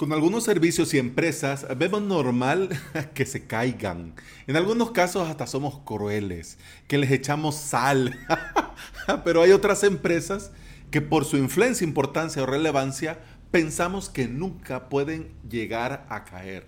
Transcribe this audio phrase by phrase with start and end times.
[0.00, 2.70] Con algunos servicios y empresas vemos normal
[3.14, 4.14] que se caigan.
[4.46, 6.56] En algunos casos hasta somos crueles,
[6.88, 8.18] que les echamos sal.
[9.24, 10.52] Pero hay otras empresas
[10.90, 13.18] que por su influencia, importancia o relevancia
[13.50, 16.66] pensamos que nunca pueden llegar a caer.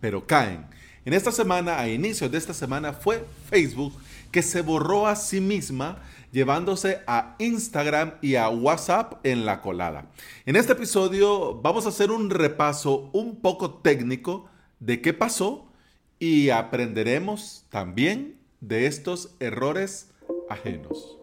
[0.00, 0.64] Pero caen.
[1.04, 3.92] En esta semana, a inicios de esta semana, fue Facebook
[4.32, 6.00] que se borró a sí misma
[6.32, 10.10] llevándose a Instagram y a WhatsApp en la colada.
[10.46, 14.46] En este episodio vamos a hacer un repaso un poco técnico
[14.78, 15.70] de qué pasó
[16.18, 20.10] y aprenderemos también de estos errores
[20.48, 21.18] ajenos.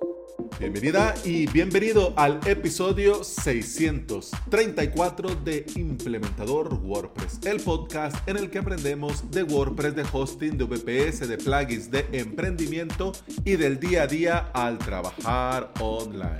[0.59, 9.29] Bienvenida y bienvenido al episodio 634 de Implementador WordPress, el podcast en el que aprendemos
[9.29, 13.11] de WordPress, de hosting, de VPS, de plugins, de emprendimiento
[13.45, 16.37] y del día a día al trabajar online.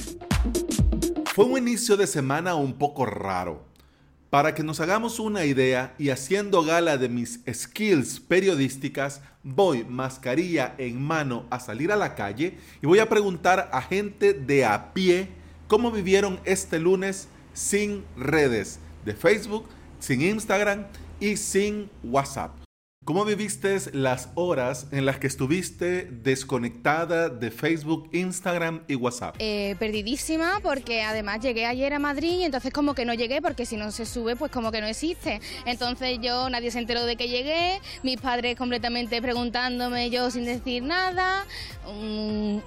[1.35, 3.67] Fue un inicio de semana un poco raro.
[4.29, 10.75] Para que nos hagamos una idea y haciendo gala de mis skills periodísticas, voy mascarilla
[10.77, 14.93] en mano a salir a la calle y voy a preguntar a gente de a
[14.93, 15.29] pie
[15.69, 19.65] cómo vivieron este lunes sin redes de Facebook,
[19.99, 20.85] sin Instagram
[21.21, 22.66] y sin WhatsApp.
[23.07, 29.37] ¿Cómo viviste las horas en las que estuviste desconectada de Facebook, Instagram y WhatsApp?
[29.39, 33.65] Eh, perdidísima porque además llegué ayer a Madrid y entonces como que no llegué porque
[33.65, 35.39] si no se sube pues como que no existe.
[35.65, 40.83] Entonces yo nadie se enteró de que llegué, mis padres completamente preguntándome yo sin decir
[40.83, 41.45] nada.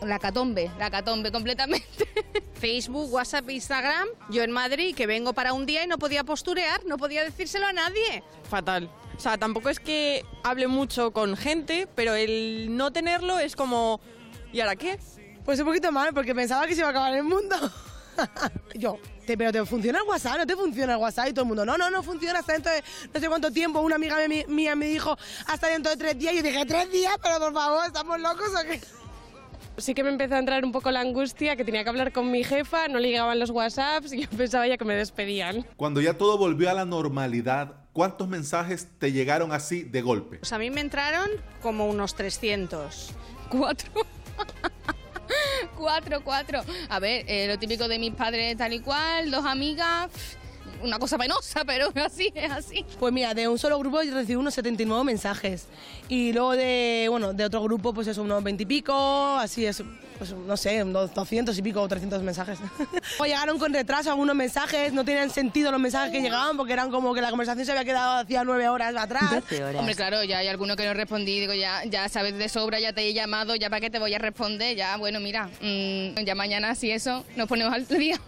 [0.01, 2.09] la catombe, la catombe completamente.
[2.55, 6.81] Facebook, WhatsApp, Instagram, yo en Madrid que vengo para un día y no podía posturear,
[6.87, 8.23] no podía decírselo a nadie.
[8.49, 8.91] Fatal.
[9.21, 14.01] O sea, tampoco es que hable mucho con gente, pero el no tenerlo es como,
[14.51, 14.99] ¿y ahora qué?
[15.45, 17.55] Pues un poquito mal, porque pensaba que se iba a acabar el mundo.
[18.75, 18.97] Yo,
[19.27, 20.39] pero ¿te funciona el WhatsApp?
[20.39, 21.29] ¿No te funciona el WhatsApp?
[21.29, 23.81] Y todo el mundo, no, no, no funciona hasta dentro de no sé cuánto tiempo.
[23.81, 24.17] Una amiga
[24.49, 26.33] mía me dijo, hasta dentro de tres días.
[26.33, 27.19] Y yo dije, ¿tres días?
[27.23, 28.81] Pero por favor, ¿estamos locos o qué?
[29.81, 32.31] sí que me empezó a entrar un poco la angustia, que tenía que hablar con
[32.31, 35.67] mi jefa, no le llegaban los WhatsApps y yo pensaba ya que me despedían.
[35.77, 40.39] Cuando ya todo volvió a la normalidad, ¿cuántos mensajes te llegaron así de golpe?
[40.39, 41.29] Pues a mí me entraron
[41.61, 43.11] como unos 300.
[43.51, 43.91] Cuatro.
[45.77, 46.63] cuatro, cuatro.
[46.89, 50.11] A ver, eh, lo típico de mis padres tal y cual, dos amigas
[50.83, 52.85] una cosa penosa, pero así, es así.
[52.99, 55.67] Pues mira, de un solo grupo recibí unos 79 mensajes.
[56.09, 59.83] Y luego de, bueno, de otro grupo, pues eso, unos 20 y pico, así es,
[60.19, 62.59] pues no sé, unos 200 y pico o 300 mensajes.
[63.19, 66.91] o llegaron con retraso algunos mensajes, no tenían sentido los mensajes que llegaban porque eran
[66.91, 69.43] como que la conversación se había quedado hacía nueve horas atrás.
[69.77, 72.93] Hombre, claro, ya hay alguno que no respondí, digo, ya, ya sabes de sobra, ya
[72.93, 76.35] te he llamado, ya para qué te voy a responder, ya, bueno, mira, mm, ya
[76.35, 78.21] mañana si eso nos ponemos al día.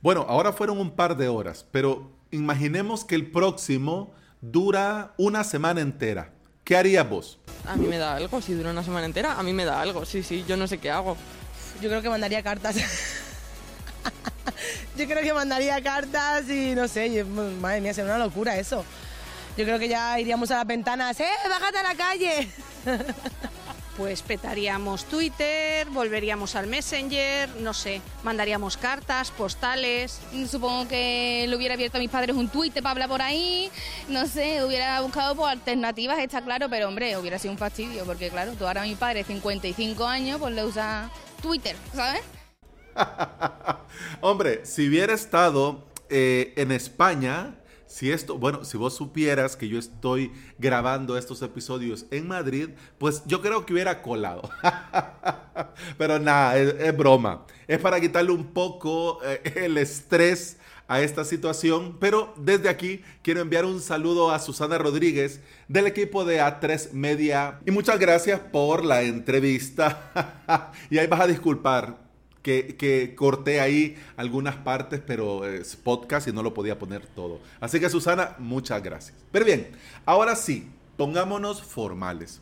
[0.00, 5.80] Bueno, ahora fueron un par de horas, pero imaginemos que el próximo dura una semana
[5.80, 6.32] entera.
[6.64, 7.38] ¿Qué harías vos?
[7.66, 10.04] A mí me da algo, si dura una semana entera, a mí me da algo,
[10.04, 11.16] sí, sí, yo no sé qué hago.
[11.80, 12.76] Yo creo que mandaría cartas.
[14.96, 18.84] yo creo que mandaría cartas y no sé, madre mía, sería una locura eso.
[19.56, 22.48] Yo creo que ya iríamos a las ventanas, ¡eh, bájate a la calle!
[23.96, 30.20] pues petaríamos Twitter, volveríamos al Messenger, no sé, mandaríamos cartas, postales.
[30.48, 33.70] Supongo que le hubiera abierto a mis padres un Twitter para hablar por ahí,
[34.08, 38.30] no sé, hubiera buscado por alternativas, está claro, pero hombre, hubiera sido un fastidio, porque
[38.30, 42.22] claro, tú ahora mi padre, 55 años, pues le usa Twitter, ¿sabes?
[44.20, 47.54] hombre, si hubiera estado eh, en España,
[47.94, 53.22] si esto, bueno, si vos supieras que yo estoy grabando estos episodios en Madrid, pues
[53.24, 54.50] yo creo que hubiera colado.
[55.96, 57.46] Pero nada, es, broma.
[57.68, 60.56] Es para quitarle un poco eh, el estrés
[60.88, 61.96] a esta situación.
[62.00, 67.60] Pero desde aquí quiero enviar un saludo a Susana Rodríguez del equipo de A3 Media.
[67.64, 70.72] Y muchas gracias por la entrevista.
[70.90, 72.03] y ahí vas a disculpar
[72.44, 77.40] que, corté ahí algunas partes, pero es podcast y no lo podía poner todo.
[77.58, 79.16] Así que Susana, muchas gracias.
[79.32, 79.70] Pero bien,
[80.04, 82.40] ahora sí, pongámonos formales.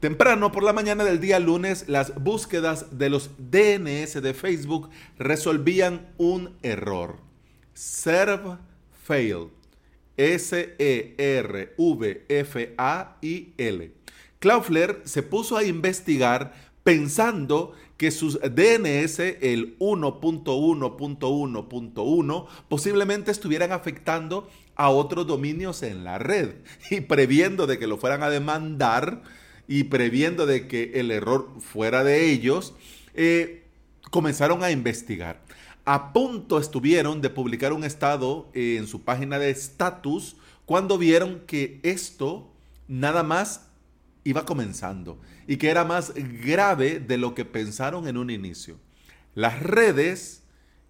[0.00, 6.12] Temprano por la mañana del día lunes, las búsquedas de los DNS de Facebook resolvían
[6.18, 7.16] un error.
[7.72, 8.58] Serve
[9.02, 9.48] fail.
[10.16, 11.68] S-E-R-V-F-A-I-L.
[14.40, 24.88] Cloudflare se puso a investigar pensando que sus DNS, el 1.1.1.1, posiblemente estuvieran afectando a
[24.88, 26.54] otros dominios en la red.
[26.90, 29.22] Y previendo de que lo fueran a demandar
[29.68, 32.72] y previendo de que el error fuera de ellos,
[33.12, 33.64] eh,
[34.10, 35.42] comenzaron a investigar.
[35.84, 41.80] a punto estuvieron de publicar un estado en su página de estatus cuando vieron que
[41.82, 42.50] esto
[42.88, 43.67] nada más
[44.24, 48.78] iba comenzando y que era más grave de lo que pensaron en un inicio.
[49.34, 50.42] Las redes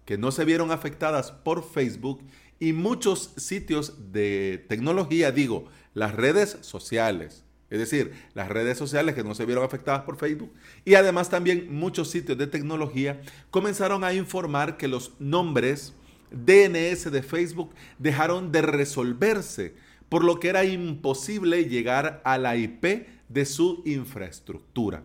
[0.05, 2.21] que no se vieron afectadas por Facebook
[2.59, 9.23] y muchos sitios de tecnología, digo, las redes sociales, es decir, las redes sociales que
[9.23, 10.51] no se vieron afectadas por Facebook
[10.83, 13.21] y además también muchos sitios de tecnología
[13.51, 15.93] comenzaron a informar que los nombres
[16.31, 19.75] DNS de Facebook dejaron de resolverse,
[20.09, 25.03] por lo que era imposible llegar a la IP de su infraestructura.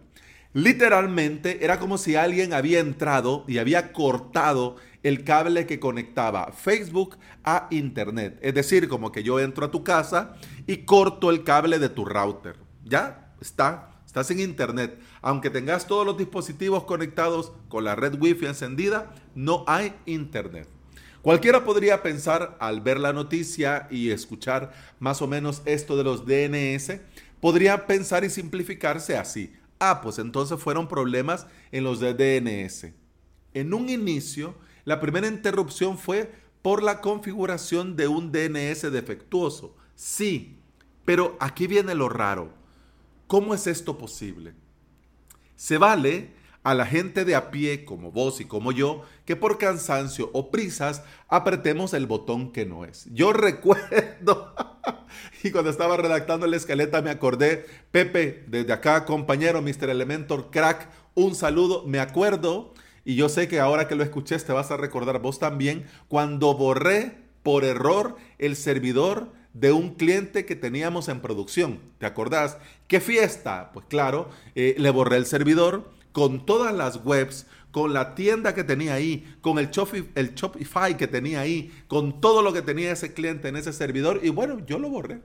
[0.54, 7.18] Literalmente era como si alguien había entrado y había cortado el cable que conectaba Facebook
[7.44, 8.38] a Internet.
[8.40, 10.36] Es decir, como que yo entro a tu casa
[10.66, 12.56] y corto el cable de tu router.
[12.84, 14.98] Ya está, estás en Internet.
[15.22, 20.68] Aunque tengas todos los dispositivos conectados con la red Wi-Fi encendida, no hay Internet.
[21.24, 26.26] Cualquiera podría pensar al ver la noticia y escuchar más o menos esto de los
[26.26, 27.00] DNS,
[27.44, 29.52] podría pensar y simplificarse así.
[29.78, 32.86] Ah, pues entonces fueron problemas en los de DNS.
[33.52, 34.54] En un inicio,
[34.86, 36.32] la primera interrupción fue
[36.62, 39.76] por la configuración de un DNS defectuoso.
[39.94, 40.56] Sí,
[41.04, 42.48] pero aquí viene lo raro.
[43.26, 44.54] ¿Cómo es esto posible?
[45.54, 46.32] Se vale
[46.64, 50.50] a la gente de a pie como vos y como yo que por cansancio o
[50.50, 53.06] prisas apretemos el botón que no es.
[53.12, 54.54] Yo recuerdo,
[55.44, 59.90] y cuando estaba redactando la escaleta me acordé, Pepe, desde acá compañero, Mr.
[59.90, 62.74] Elementor, crack, un saludo, me acuerdo,
[63.04, 66.54] y yo sé que ahora que lo escuché te vas a recordar vos también, cuando
[66.54, 71.78] borré por error el servidor de un cliente que teníamos en producción.
[71.98, 72.56] ¿Te acordás?
[72.88, 73.70] ¿Qué fiesta?
[73.72, 78.62] Pues claro, eh, le borré el servidor con todas las webs, con la tienda que
[78.62, 83.48] tenía ahí, con el, Shopify que tenía ahí, con todo lo que tenía ese cliente
[83.48, 84.20] en ese servidor.
[84.22, 85.20] Y bueno, yo lo borré.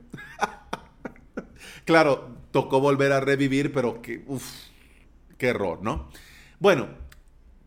[1.85, 4.25] claro, tocó volver a revivir, pero qué,
[5.37, 6.09] qué error, ¿no?
[6.59, 6.87] Bueno,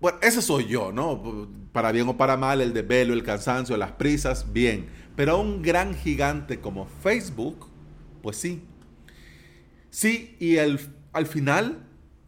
[0.00, 1.48] bueno, ese soy yo, ¿no?
[1.70, 4.88] Para bien o para mal, el desvelo, el cansancio, las prisas, bien.
[5.14, 7.68] Pero a un gran gigante como Facebook,
[8.20, 8.64] pues sí.
[9.90, 10.80] Sí, y al
[11.28, 11.86] final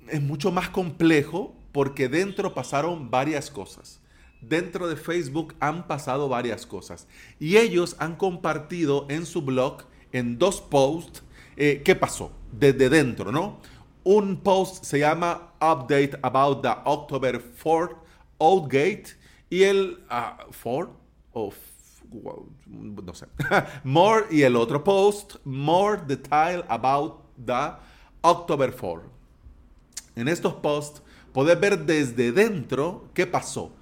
[0.08, 4.00] es mucho más complejo porque dentro pasaron varias cosas.
[4.40, 7.08] Dentro de Facebook han pasado varias cosas.
[7.40, 11.22] Y ellos han compartido en su blog, en dos posts,
[11.56, 13.58] eh, qué pasó desde dentro, ¿no?
[14.04, 17.96] Un post se llama Update About the October 4th
[18.38, 19.06] Outgate
[19.48, 20.90] y el uh, 4
[21.32, 21.56] of
[22.66, 23.26] no sé.
[23.84, 27.72] more y el otro post, More Detail About the
[28.22, 29.14] October 4
[30.16, 31.02] en estos posts
[31.32, 33.72] podés ver desde dentro qué pasó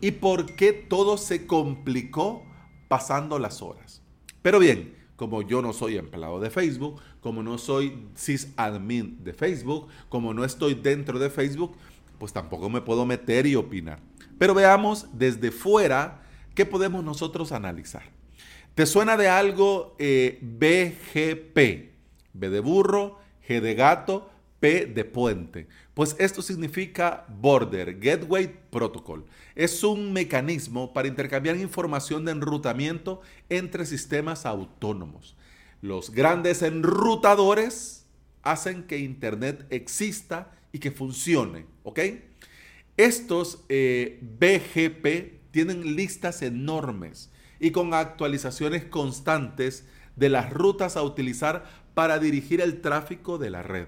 [0.00, 2.44] y por qué todo se complicó
[2.88, 4.02] pasando las horas.
[4.42, 9.88] Pero bien, como yo no soy empleado de Facebook, como no soy sysadmin de Facebook,
[10.08, 11.76] como no estoy dentro de Facebook,
[12.18, 14.00] pues tampoco me puedo meter y opinar.
[14.38, 16.22] Pero veamos desde fuera
[16.54, 18.02] qué podemos nosotros analizar.
[18.74, 21.90] ¿Te suena de algo eh, BGP?
[22.32, 24.30] B de burro, G de gato,
[24.60, 25.66] P de puente.
[25.94, 29.24] Pues esto significa Border Gateway Protocol.
[29.54, 35.36] Es un mecanismo para intercambiar información de enrutamiento entre sistemas autónomos.
[35.80, 38.06] Los grandes enrutadores
[38.42, 42.00] hacen que Internet exista y que funcione, ¿ok?
[42.96, 49.86] Estos eh, BGP tienen listas enormes y con actualizaciones constantes
[50.16, 51.64] de las rutas a utilizar
[51.94, 53.86] para dirigir el tráfico de la red.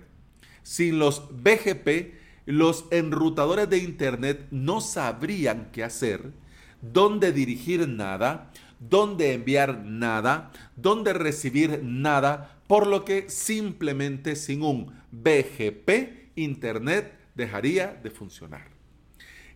[0.62, 2.14] Sin los BGP,
[2.46, 6.32] los enrutadores de Internet no sabrían qué hacer,
[6.80, 14.92] dónde dirigir nada, dónde enviar nada, dónde recibir nada, por lo que simplemente sin un
[15.10, 18.68] BGP, Internet dejaría de funcionar.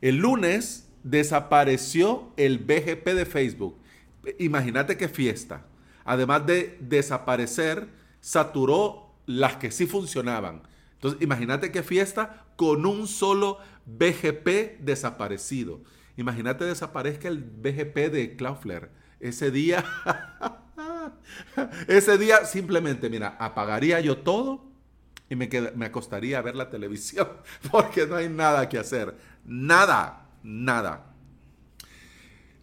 [0.00, 3.78] El lunes desapareció el BGP de Facebook.
[4.38, 5.64] Imagínate qué fiesta.
[6.04, 7.88] Además de desaparecer,
[8.20, 10.62] saturó las que sí funcionaban
[11.06, 15.82] entonces, imagínate qué fiesta con un solo BGP desaparecido.
[16.16, 18.90] Imagínate desaparezca el BGP de Cloudflare.
[19.20, 19.84] Ese día,
[21.88, 24.64] ese día simplemente, mira, apagaría yo todo
[25.28, 27.28] y me, me acostaría a ver la televisión
[27.70, 29.16] porque no hay nada que hacer.
[29.44, 31.12] Nada, nada.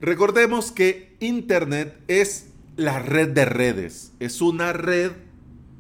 [0.02, 4.12] Recordemos que Internet es la red de redes.
[4.20, 5.14] Es una red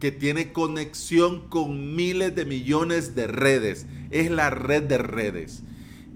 [0.03, 3.85] que tiene conexión con miles de millones de redes.
[4.11, 5.63] Es la red de redes.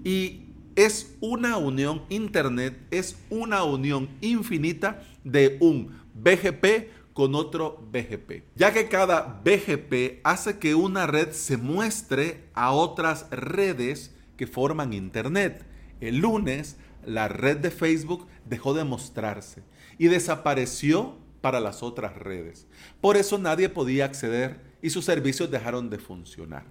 [0.04, 0.42] Y
[0.76, 8.74] es una unión, Internet es una unión infinita de un BGP con otro BGP, ya
[8.74, 15.64] que cada BGP hace que una red se muestre a otras redes que forman Internet.
[16.02, 16.76] El lunes,
[17.06, 19.62] la red de Facebook dejó de mostrarse
[19.96, 22.66] y desapareció para las otras redes.
[23.00, 26.64] Por eso nadie podía acceder y sus servicios dejaron de funcionar.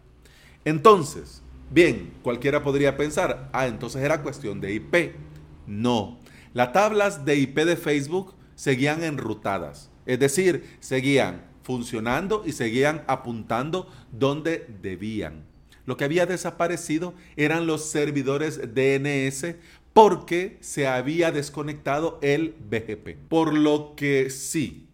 [0.65, 5.15] Entonces, bien, cualquiera podría pensar, ah, entonces era cuestión de IP.
[5.65, 6.19] No,
[6.53, 13.91] las tablas de IP de Facebook seguían enrutadas, es decir, seguían funcionando y seguían apuntando
[14.11, 15.43] donde debían.
[15.87, 19.55] Lo que había desaparecido eran los servidores DNS
[19.93, 23.17] porque se había desconectado el BGP.
[23.29, 24.89] Por lo que sí,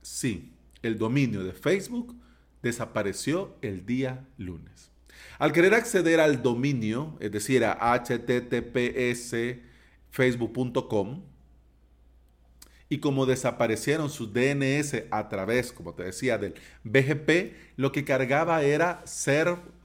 [0.00, 2.16] sí, el dominio de Facebook
[2.62, 4.90] desapareció el día lunes.
[5.38, 9.36] Al querer acceder al dominio, es decir, a https
[10.10, 11.24] facebook.com,
[12.88, 16.54] y como desaparecieron sus DNS a través, como te decía, del
[16.84, 19.75] BGP, lo que cargaba era serve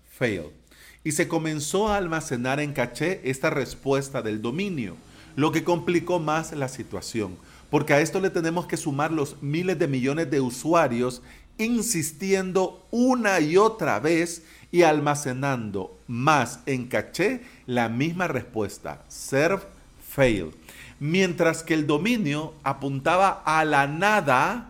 [1.04, 4.96] Y se comenzó a almacenar en caché esta respuesta del dominio,
[5.36, 7.38] lo que complicó más la situación,
[7.70, 11.22] porque a esto le tenemos que sumar los miles de millones de usuarios
[11.58, 19.64] insistiendo una y otra vez y almacenando más en caché la misma respuesta, serve
[20.08, 20.52] fail.
[21.00, 24.70] Mientras que el dominio apuntaba a la nada,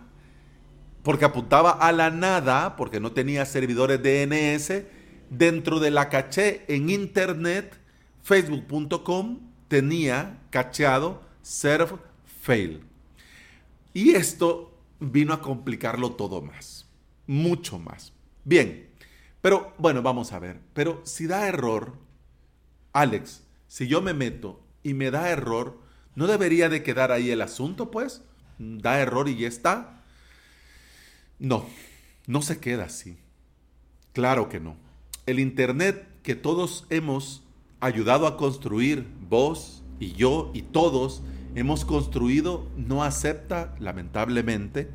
[1.03, 4.84] porque apuntaba a la nada, porque no tenía servidores DNS,
[5.31, 7.79] dentro de la caché en internet,
[8.21, 12.83] facebook.com tenía cacheado serve fail.
[13.93, 16.88] Y esto vino a complicarlo todo más,
[17.25, 18.13] mucho más.
[18.43, 18.89] Bien,
[19.41, 20.59] pero bueno, vamos a ver.
[20.73, 21.93] Pero si da error,
[22.93, 25.79] Alex, si yo me meto y me da error,
[26.13, 28.21] ¿no debería de quedar ahí el asunto, pues?
[28.59, 30.03] Da error y ya está.
[31.39, 31.65] No,
[32.27, 33.17] no se queda así.
[34.11, 34.90] Claro que no.
[35.25, 37.44] El Internet que todos hemos
[37.80, 41.22] ayudado a construir, vos y yo y todos
[41.56, 44.90] hemos construido, no acepta, lamentablemente,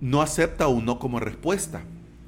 [0.00, 1.84] no acepta un no como respuesta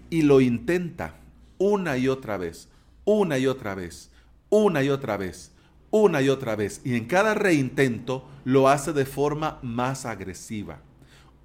[0.08, 1.16] y lo intenta
[1.58, 2.68] una y otra vez,
[3.04, 4.10] una y otra vez,
[4.48, 5.52] una y otra vez,
[5.90, 6.80] una y otra vez.
[6.84, 10.78] Y en cada reintento lo hace de forma más agresiva,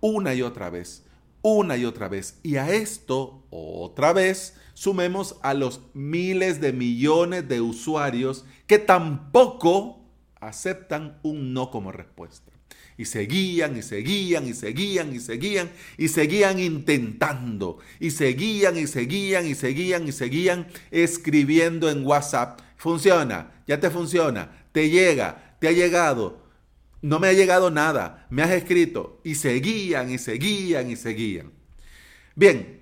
[0.01, 1.03] una y otra vez,
[1.41, 2.39] una y otra vez.
[2.43, 9.99] Y a esto, otra vez, sumemos a los miles de millones de usuarios que tampoco
[10.39, 12.51] aceptan un no como respuesta.
[12.97, 17.79] Y seguían y seguían y seguían y seguían y seguían intentando.
[17.99, 22.59] Y seguían y seguían y seguían y seguían escribiendo en WhatsApp.
[22.75, 26.48] Funciona, ya te funciona, te llega, te ha llegado.
[27.01, 29.21] No me ha llegado nada, me has escrito.
[29.23, 31.51] Y seguían y seguían y seguían.
[32.35, 32.81] Bien,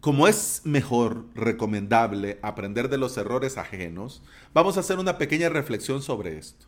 [0.00, 4.22] como es mejor, recomendable aprender de los errores ajenos,
[4.54, 6.66] vamos a hacer una pequeña reflexión sobre esto.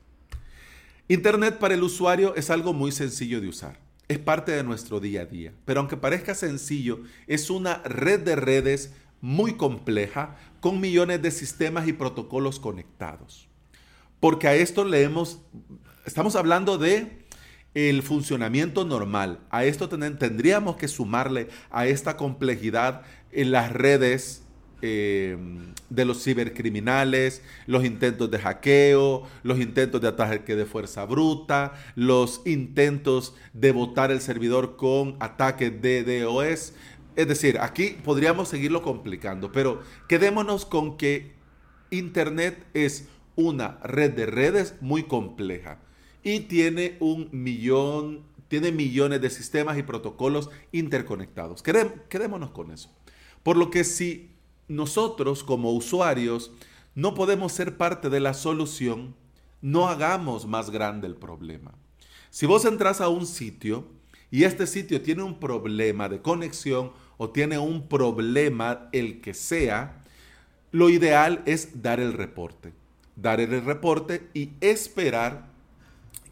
[1.09, 3.79] Internet para el usuario es algo muy sencillo de usar.
[4.09, 5.55] Es parte de nuestro día a día.
[5.65, 11.89] Pero aunque parezca sencillo, es una red de redes muy compleja con millones de sistemas
[11.89, 13.49] y protocolos conectados.
[14.23, 15.41] Porque a esto le hemos,
[16.07, 17.25] estamos hablando de
[17.75, 19.41] el funcionamiento normal.
[19.51, 23.03] A esto tendríamos que sumarle a esta complejidad
[23.33, 24.45] en las redes
[24.81, 25.37] eh,
[25.91, 32.43] de los cibercriminales, los intentos de hackeo, los intentos de ataque de fuerza bruta, los
[32.45, 36.75] intentos de botar el servidor con ataques de DOS.
[37.17, 41.33] Es decir, aquí podríamos seguirlo complicando, pero quedémonos con que
[41.91, 45.79] Internet es una red de redes muy compleja
[46.23, 51.63] y tiene un millón, tiene millones de sistemas y protocolos interconectados.
[51.63, 52.91] Quedémonos con eso.
[53.43, 54.31] Por lo que si
[54.69, 56.53] nosotros como usuarios
[56.95, 59.15] no podemos ser parte de la solución,
[59.61, 61.73] no hagamos más grande el problema.
[62.31, 63.87] Si vos entras a un sitio
[64.31, 70.03] y este sitio tiene un problema de conexión o tiene un problema el que sea,
[70.71, 72.73] lo ideal es dar el reporte.
[73.17, 75.47] Dar el reporte y esperar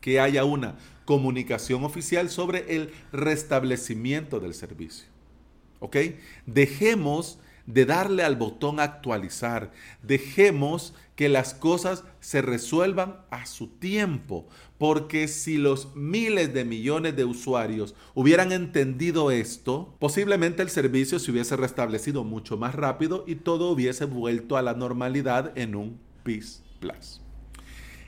[0.01, 5.07] que haya una comunicación oficial sobre el restablecimiento del servicio.
[5.81, 5.97] ¿Ok?
[6.47, 9.73] Dejemos de darle al botón actualizar.
[10.03, 17.17] Dejemos que las cosas se resuelvan a su tiempo, porque si los miles de millones
[17.17, 23.37] de usuarios hubieran entendido esto, posiblemente el servicio se hubiese restablecido mucho más rápido y
[23.37, 26.63] todo hubiese vuelto a la normalidad en un pis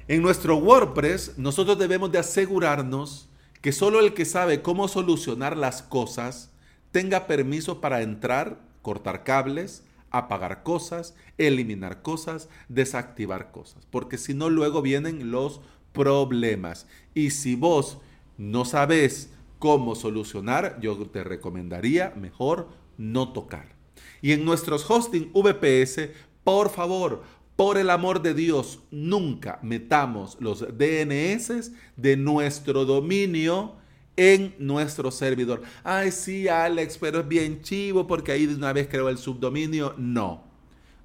[0.08, 3.28] En nuestro WordPress, nosotros debemos de asegurarnos
[3.60, 6.50] que solo el que sabe cómo solucionar las cosas
[6.90, 13.86] tenga permiso para entrar, cortar cables, apagar cosas, eliminar cosas, desactivar cosas.
[13.90, 15.60] Porque si no, luego vienen los
[15.92, 16.86] problemas.
[17.14, 17.98] Y si vos
[18.36, 23.76] no sabes cómo solucionar, yo te recomendaría mejor no tocar.
[24.20, 26.10] Y en nuestros hosting VPS,
[26.44, 27.22] por favor,
[27.56, 33.76] por el amor de Dios, nunca metamos los DNS de nuestro dominio
[34.16, 35.62] en nuestro servidor.
[35.84, 39.94] Ay, sí, Alex, pero es bien chivo porque ahí de una vez creo el subdominio.
[39.96, 40.44] No,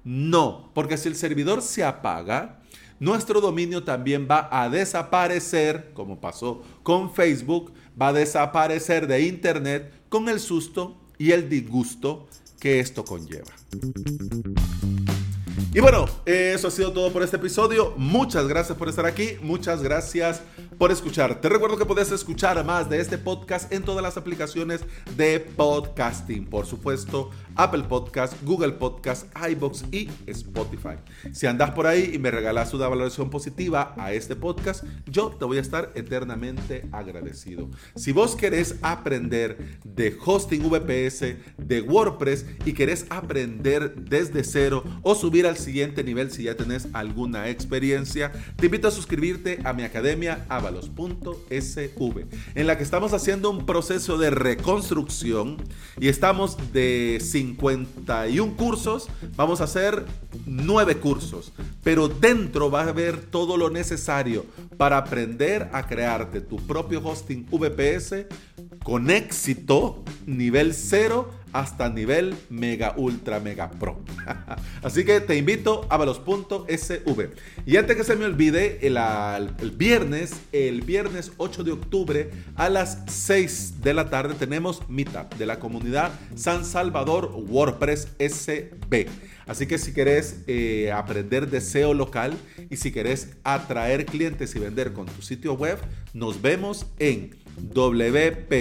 [0.04, 2.60] no, porque si el servidor se apaga,
[3.00, 9.92] nuestro dominio también va a desaparecer, como pasó con Facebook, va a desaparecer de Internet
[10.08, 12.26] con el susto y el disgusto
[12.58, 13.52] que esto conlleva.
[15.74, 17.92] Y bueno, eso ha sido todo por este episodio.
[17.96, 19.36] Muchas gracias por estar aquí.
[19.42, 20.40] Muchas gracias
[20.78, 21.40] por escuchar.
[21.40, 24.82] Te recuerdo que puedes escuchar más de este podcast en todas las aplicaciones
[25.16, 26.46] de podcasting.
[26.46, 30.94] Por supuesto, Apple Podcast, Google Podcast, iBox y Spotify.
[31.32, 35.44] Si andas por ahí y me regalas una valoración positiva a este podcast, yo te
[35.44, 37.68] voy a estar eternamente agradecido.
[37.96, 45.16] Si vos querés aprender de hosting VPS, de WordPress y querés aprender desde cero o
[45.16, 49.82] subir al siguiente nivel si ya tenés alguna experiencia, te invito a suscribirte a mi
[49.82, 55.56] academia avalos.sv, en la que estamos haciendo un proceso de reconstrucción
[55.98, 60.04] y estamos de 51 cursos, vamos a hacer
[60.46, 64.44] 9 cursos, pero dentro va a haber todo lo necesario
[64.76, 68.26] para aprender a crearte tu propio hosting VPS
[68.84, 74.00] con éxito, nivel 0 hasta nivel mega ultra mega pro.
[74.82, 77.30] Así que te invito a valos.sv.
[77.66, 82.68] Y antes que se me olvide, el, el, viernes, el viernes 8 de octubre a
[82.68, 89.06] las 6 de la tarde tenemos Meetup de la comunidad San Salvador WordPress SB.
[89.48, 92.36] Así que si querés eh, aprender de SEO local
[92.70, 95.78] y si querés atraer clientes y vender con tu sitio web,
[96.12, 98.58] nos vemos en wp.org.sv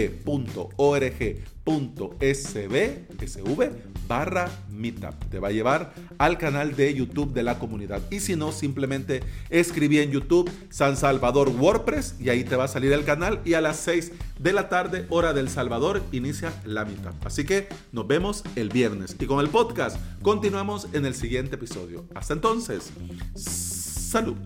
[4.08, 5.14] barra meetup.
[5.30, 8.02] Te va a llevar al canal de YouTube de la comunidad.
[8.12, 12.68] Y si no, simplemente escribí en YouTube San Salvador WordPress y ahí te va a
[12.68, 13.40] salir el canal.
[13.46, 17.26] Y a las 6 de la tarde, hora del Salvador, inicia la meetup.
[17.26, 19.16] Así que nos vemos el viernes.
[19.20, 22.06] Y con el podcast continuamos en el siguiente episodio.
[22.16, 22.92] Hasta entonces,
[23.36, 24.38] salud.